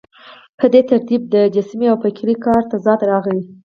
[0.59, 3.39] په دې ترتیب د جسمي او فکري کار تضاد راغی.